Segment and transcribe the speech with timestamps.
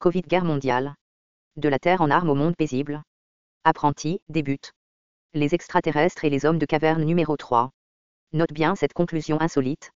[0.00, 0.94] Covid guerre mondiale.
[1.56, 3.02] De la Terre en armes au monde paisible.
[3.64, 4.72] Apprenti, débute.
[5.34, 7.68] Les extraterrestres et les hommes de caverne numéro 3.
[8.32, 9.90] Note bien cette conclusion insolite.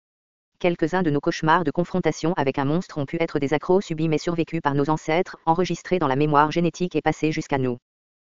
[0.60, 4.10] Quelques-uns de nos cauchemars de confrontation avec un monstre ont pu être des accros subis
[4.10, 7.78] mais survécus par nos ancêtres, enregistrés dans la mémoire génétique et passés jusqu'à nous.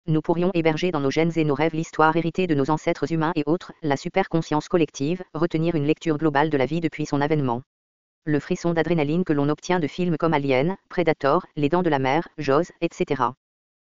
[0.07, 3.33] Nous pourrions héberger dans nos gènes et nos rêves l'histoire héritée de nos ancêtres humains
[3.35, 7.61] et autres, la superconscience collective, retenir une lecture globale de la vie depuis son avènement.
[8.29, 11.97] Le frisson d'adrénaline que l'on obtient de films comme Alien, Predator, Les Dents de la
[11.97, 13.23] Mer, Jaws, etc.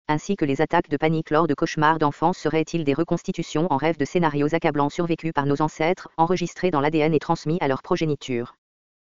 [0.08, 3.98] Ainsi que les attaques de panique lors de cauchemars d'enfance seraient-ils des reconstitutions en rêve
[3.98, 8.54] de scénarios accablants survécus par nos ancêtres, enregistrés dans l'ADN et transmis à leur progéniture.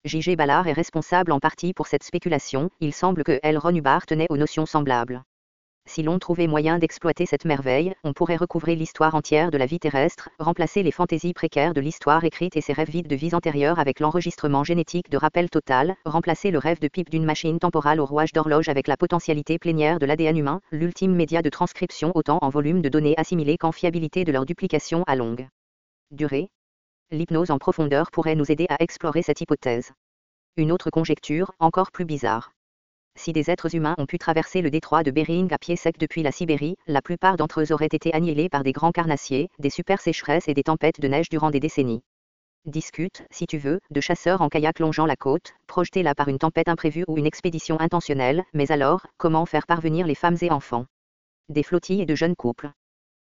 [0.05, 0.37] J.G.
[0.37, 3.59] Ballard est responsable en partie pour cette spéculation, il semble que L.
[3.59, 5.25] Ron tenait aux notions semblables.
[5.89, 9.79] Si l'on trouvait moyen d'exploiter cette merveille, on pourrait recouvrer l'histoire entière de la vie
[9.79, 13.79] terrestre, remplacer les fantaisies précaires de l'histoire écrite et ses rêves vides de vies antérieures
[13.79, 18.05] avec l'enregistrement génétique de rappel total, remplacer le rêve de pipe d'une machine temporale au
[18.05, 22.49] rouage d'horloge avec la potentialité plénière de l'ADN humain, l'ultime média de transcription autant en
[22.49, 25.49] volume de données assimilées qu'en fiabilité de leur duplication à longue
[26.11, 26.49] durée.
[27.13, 29.93] L'hypnose en profondeur pourrait nous aider à explorer cette hypothèse.
[30.57, 32.51] Une autre conjecture, encore plus bizarre
[33.17, 36.23] si des êtres humains ont pu traverser le détroit de Bering à pied sec depuis
[36.23, 40.01] la Sibérie, la plupart d'entre eux auraient été annihilés par des grands carnassiers, des super
[40.01, 42.03] sécheresses et des tempêtes de neige durant des décennies.
[42.67, 46.39] Discute, si tu veux, de chasseurs en kayak longeant la côte, projetés là par une
[46.39, 50.87] tempête imprévue ou une expédition intentionnelle, mais alors, comment faire parvenir les femmes et enfants?
[51.49, 52.71] Des flottilles et de jeunes couples.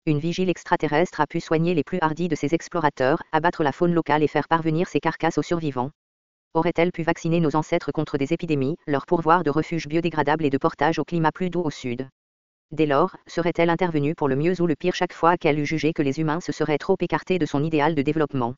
[0.08, 3.94] Une vigile extraterrestre a pu soigner les plus hardis de ces explorateurs, abattre la faune
[3.94, 5.92] locale et faire parvenir ces carcasses aux survivants.
[6.53, 10.58] Aurait-elle pu vacciner nos ancêtres contre des épidémies, leur pourvoir de refuges biodégradables et de
[10.58, 12.09] portage au climat plus doux au sud?
[12.72, 15.94] Dès lors, serait-elle intervenue pour le mieux ou le pire chaque fois qu'elle eût jugé
[15.94, 18.56] que les humains se seraient trop écartés de son idéal de développement?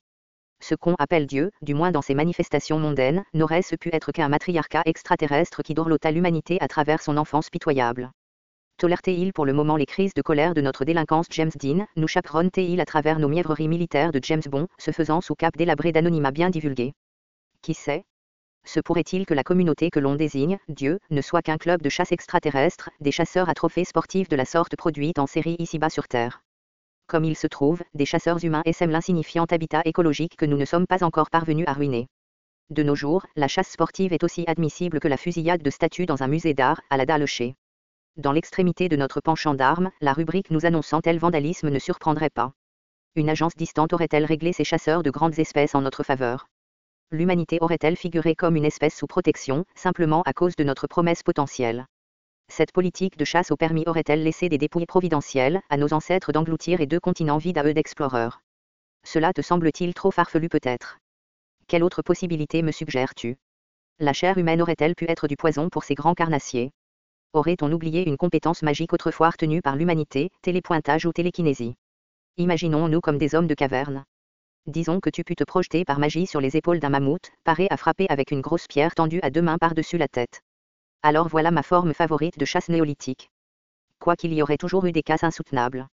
[0.61, 4.81] Ce qu'on appelle Dieu, du moins dans ses manifestations mondaines, n'aurait-ce pu être qu'un matriarcat
[4.85, 8.11] extraterrestre qui dorlota l'humanité à travers son enfance pitoyable.
[8.77, 12.79] Tolère-t-il pour le moment les crises de colère de notre délinquance James Dean, nous chaperonne-t-il
[12.79, 16.49] à travers nos mièvreries militaires de James Bond, se faisant sous cap délabré d'anonymat bien
[16.49, 16.93] divulgué?
[17.61, 18.03] Qui sait?
[18.65, 22.11] Se pourrait-il que la communauté que l'on désigne, Dieu, ne soit qu'un club de chasse
[22.11, 26.41] extraterrestre, des chasseurs à trophées sportifs de la sorte produite en série ici-bas sur Terre?
[27.07, 30.85] Comme il se trouve, des chasseurs humains essaiment l'insignifiant habitat écologique que nous ne sommes
[30.85, 32.07] pas encore parvenus à ruiner.
[32.69, 36.21] De nos jours, la chasse sportive est aussi admissible que la fusillade de statues dans
[36.21, 37.55] un musée d'art, à la Dalocher.
[38.17, 42.51] Dans l'extrémité de notre penchant d'armes, la rubrique nous annonçant tel vandalisme ne surprendrait pas.
[43.15, 46.47] Une agence distante aurait-elle réglé ces chasseurs de grandes espèces en notre faveur?
[47.11, 51.85] L'humanité aurait-elle figuré comme une espèce sous protection, simplement à cause de notre promesse potentielle?
[52.49, 56.81] Cette politique de chasse au permis aurait-elle laissé des dépouilles providentielles à nos ancêtres d'engloutir
[56.81, 58.41] et deux continents vides à eux d'exploreurs?
[59.03, 60.99] Cela te semble-t-il trop farfelu peut-être?
[61.67, 63.37] Quelle autre possibilité me suggères-tu?
[63.99, 66.71] La chair humaine aurait-elle pu être du poison pour ces grands carnassiers?
[67.33, 71.75] Aurait-on oublié une compétence magique autrefois retenue par l'humanité, télépointage ou télékinésie?
[72.37, 74.05] Imaginons-nous comme des hommes de caverne
[74.67, 77.77] disons que tu pus te projeter par magie sur les épaules d'un mammouth, paré à
[77.77, 80.41] frapper avec une grosse pierre tendue à deux mains par-dessus la tête.
[81.01, 83.29] Alors voilà ma forme favorite de chasse néolithique.
[83.99, 85.87] Quoiqu'il y aurait toujours eu des cas insoutenables.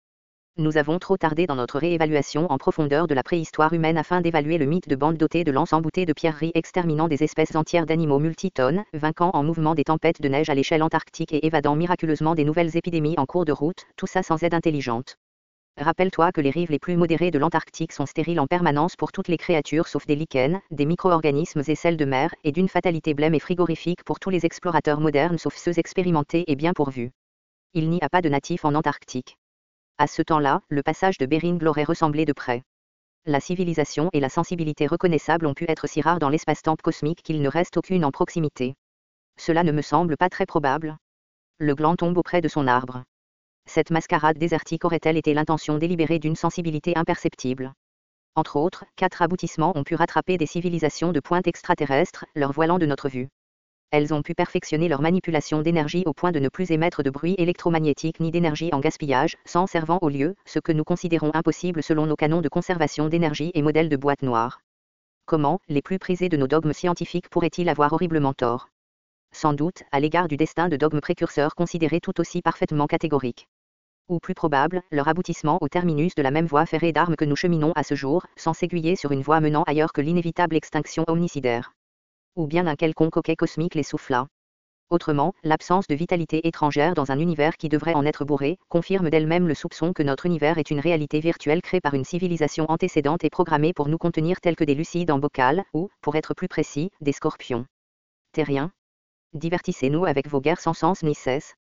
[0.58, 4.56] Nous avons trop tardé dans notre réévaluation en profondeur de la préhistoire humaine afin d'évaluer
[4.56, 8.18] le mythe de bandes dotées de lances emboutées de pierreries exterminant des espèces entières d'animaux
[8.18, 12.44] multitones, vainquant en mouvement des tempêtes de neige à l'échelle antarctique et évadant miraculeusement des
[12.44, 15.18] nouvelles épidémies en cours de route, tout ça sans aide intelligente.
[15.78, 19.28] Rappelle-toi que les rives les plus modérées de l'Antarctique sont stériles en permanence pour toutes
[19.28, 23.34] les créatures sauf des lichens, des micro-organismes et celles de mer, et d'une fatalité blême
[23.34, 27.12] et frigorifique pour tous les explorateurs modernes sauf ceux expérimentés et bien pourvus.
[27.74, 29.36] Il n'y a pas de natifs en Antarctique.
[29.98, 32.62] À ce temps-là, le passage de Bering l'aurait ressemblé de près.
[33.26, 37.42] La civilisation et la sensibilité reconnaissables ont pu être si rares dans l'espace-temps cosmique qu'il
[37.42, 38.76] ne reste aucune en proximité.
[39.36, 40.96] Cela ne me semble pas très probable.
[41.58, 43.02] Le gland tombe auprès de son arbre.
[43.66, 47.72] Cette mascarade désertique aurait-elle été l'intention délibérée d'une sensibilité imperceptible?
[48.34, 52.86] Entre autres, quatre aboutissements ont pu rattraper des civilisations de pointe extraterrestres, leur voilant de
[52.86, 53.28] notre vue.
[53.90, 57.34] Elles ont pu perfectionner leur manipulation d'énergie au point de ne plus émettre de bruit
[57.38, 62.06] électromagnétique ni d'énergie en gaspillage, sans servant au lieu, ce que nous considérons impossible selon
[62.06, 64.60] nos canons de conservation d'énergie et modèles de boîte noire.
[65.26, 68.68] Comment, les plus prisés de nos dogmes scientifiques pourraient-ils avoir horriblement tort?
[69.32, 73.48] Sans doute, à l'égard du destin de dogmes précurseurs considérés tout aussi parfaitement catégoriques
[74.08, 77.36] ou plus probable, leur aboutissement au terminus de la même voie ferrée d'armes que nous
[77.36, 81.72] cheminons à ce jour, sans s'aiguiller sur une voie menant ailleurs que l'inévitable extinction omnicidaire.
[82.36, 84.26] Ou bien un quelconque hoquet cosmique les souffla.
[84.88, 89.48] Autrement, l'absence de vitalité étrangère dans un univers qui devrait en être bourré, confirme d'elle-même
[89.48, 93.30] le soupçon que notre univers est une réalité virtuelle créée par une civilisation antécédente et
[93.30, 96.90] programmée pour nous contenir tels que des lucides en bocal, ou, pour être plus précis,
[97.00, 97.66] des scorpions.
[98.30, 98.70] Terriens
[99.34, 101.56] Divertissez-nous avec vos guerres sans sens ni cesse.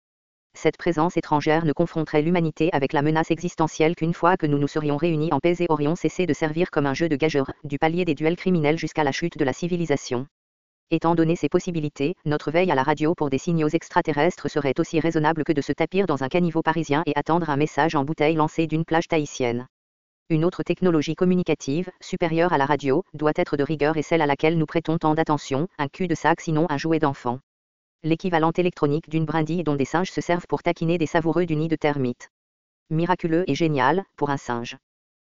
[0.57, 4.69] Cette présence étrangère ne confronterait l'humanité avec la menace existentielle qu'une fois que nous nous
[4.69, 7.79] serions réunis en paix et aurions cessé de servir comme un jeu de gageure, du
[7.79, 10.27] palier des duels criminels jusqu'à la chute de la civilisation.
[10.91, 15.01] Étant donné ces possibilités, notre veille à la radio pour des signaux extraterrestres serait aussi
[15.01, 18.37] raisonnable que de se tapir dans un caniveau parisien et attendre un message en bouteille
[18.37, 19.67] lancé d'une plage tahitienne.
[20.31, 24.27] Une autre technologie communicative, supérieure à la radio, doit être de rigueur et celle à
[24.27, 27.41] laquelle nous prêtons tant d'attention, un cul de sac sinon un jouet d'enfant
[28.05, 31.69] l'équivalent électronique d'une brindille dont des singes se servent pour taquiner des savoureux du nid
[31.69, 32.29] de termites.
[32.91, 34.77] Miraculeux et génial, pour un singe.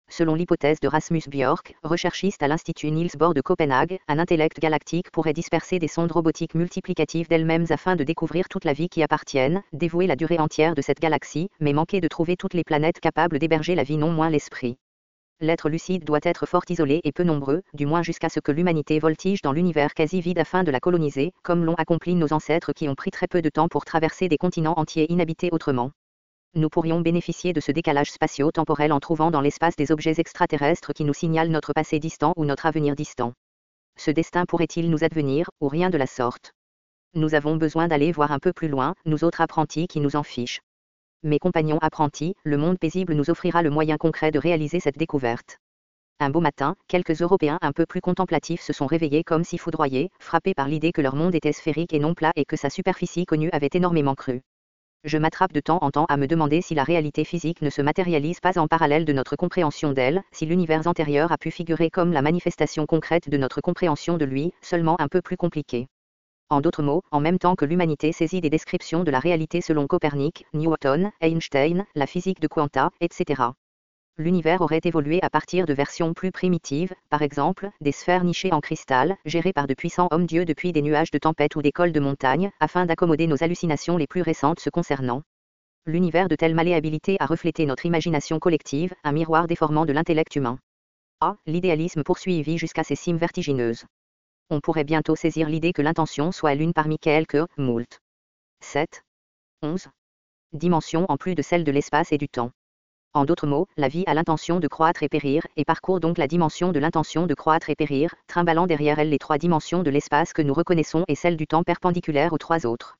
[0.08, 5.10] Selon l'hypothèse de Rasmus Björk, recherchiste à l'Institut Niels Bohr de Copenhague, un intellect galactique
[5.10, 9.62] pourrait disperser des sondes robotiques multiplicatives d'elles-mêmes afin de découvrir toute la vie qui appartienne,
[9.72, 13.38] dévouer la durée entière de cette galaxie, mais manquer de trouver toutes les planètes capables
[13.38, 14.78] d'héberger la vie non moins l'esprit
[15.40, 18.98] l'être lucide doit être fort isolé et peu nombreux, du moins jusqu'à ce que l'humanité
[18.98, 22.88] voltige dans l'univers quasi vide afin de la coloniser, comme l'ont accompli nos ancêtres qui
[22.88, 25.90] ont pris très peu de temps pour traverser des continents entiers inhabités autrement.
[26.54, 31.04] Nous pourrions bénéficier de ce décalage spatio-temporel en trouvant dans l'espace des objets extraterrestres qui
[31.04, 33.32] nous signalent notre passé distant ou notre avenir distant.
[33.96, 36.52] Ce destin pourrait-il nous advenir, ou rien de la sorte?
[37.14, 40.22] Nous avons besoin d'aller voir un peu plus loin, nous autres apprentis qui nous en
[40.22, 40.60] fichent
[41.24, 45.58] mes compagnons apprentis, le monde paisible nous offrira le moyen concret de réaliser cette découverte.
[46.18, 50.10] Un beau matin, quelques Européens un peu plus contemplatifs se sont réveillés comme si foudroyés,
[50.20, 53.24] frappés par l'idée que leur monde était sphérique et non plat et que sa superficie
[53.24, 54.42] connue avait énormément cru.
[55.04, 57.82] Je m'attrape de temps en temps à me demander si la réalité physique ne se
[57.82, 62.12] matérialise pas en parallèle de notre compréhension d'elle, si l'univers antérieur a pu figurer comme
[62.12, 65.88] la manifestation concrète de notre compréhension de lui, seulement un peu plus compliquée.
[66.52, 69.86] En d'autres mots, en même temps que l'humanité saisit des descriptions de la réalité selon
[69.86, 73.44] Copernic, Newton, Einstein, la physique de quanta, etc.
[74.18, 78.60] L'univers aurait évolué à partir de versions plus primitives, par exemple, des sphères nichées en
[78.60, 82.00] cristal, gérées par de puissants hommes-dieux depuis des nuages de tempête ou des cols de
[82.00, 85.22] montagne, afin d'accommoder nos hallucinations les plus récentes se concernant.
[85.86, 90.58] L'univers de telle malléabilité a reflété notre imagination collective, un miroir déformant de l'intellect humain.
[91.20, 91.38] A.
[91.46, 93.86] L'idéalisme poursuivi jusqu'à ses cimes vertigineuses
[94.52, 98.00] on pourrait bientôt saisir l'idée que l'intention soit l'une parmi quelques moult.
[98.60, 99.02] 7.
[99.62, 99.88] 11.
[100.52, 102.50] Dimensions en plus de celle de l'espace et du temps.
[103.14, 106.26] En d'autres mots, la vie a l'intention de croître et périr, et parcourt donc la
[106.26, 110.34] dimension de l'intention de croître et périr, trimballant derrière elle les trois dimensions de l'espace
[110.34, 112.98] que nous reconnaissons et celle du temps perpendiculaire aux trois autres.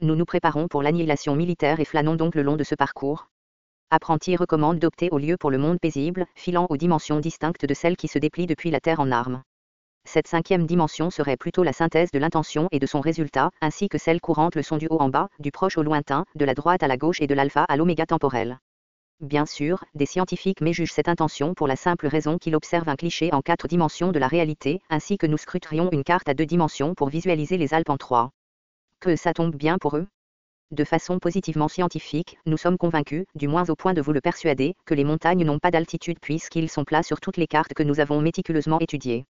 [0.00, 3.26] Nous nous préparons pour l'annihilation militaire et flânons donc le long de ce parcours.
[3.90, 7.96] Apprenti recommande d'opter au lieu pour le monde paisible, filant aux dimensions distinctes de celles
[7.96, 9.42] qui se déplient depuis la Terre en armes.
[10.06, 13.98] Cette cinquième dimension serait plutôt la synthèse de l'intention et de son résultat, ainsi que
[13.98, 16.82] celle courante le son du haut en bas, du proche au lointain, de la droite
[16.82, 18.58] à la gauche et de l'alpha à l'oméga temporel.
[19.20, 23.32] Bien sûr, des scientifiques méjugent cette intention pour la simple raison qu'ils observent un cliché
[23.32, 26.94] en quatre dimensions de la réalité, ainsi que nous scruterions une carte à deux dimensions
[26.94, 28.30] pour visualiser les Alpes en trois.
[29.00, 30.06] Que ça tombe bien pour eux?
[30.70, 34.74] De façon positivement scientifique, nous sommes convaincus, du moins au point de vous le persuader,
[34.84, 38.00] que les montagnes n'ont pas d'altitude puisqu'ils sont plats sur toutes les cartes que nous
[38.00, 39.24] avons méticuleusement étudiées.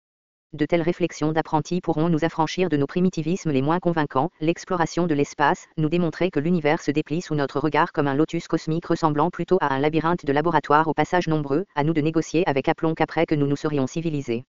[0.52, 5.14] De telles réflexions d'apprentis pourront nous affranchir de nos primitivismes les moins convaincants, l'exploration de
[5.14, 9.30] l'espace, nous démontrer que l'univers se déplie sous notre regard comme un lotus cosmique ressemblant
[9.30, 12.94] plutôt à un labyrinthe de laboratoire aux passages nombreux, à nous de négocier avec aplomb
[12.94, 14.44] qu'après que nous nous serions civilisés.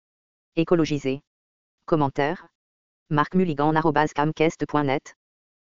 [0.56, 1.20] Écologisés.
[1.84, 2.46] Commentaire.
[3.10, 3.34] Marc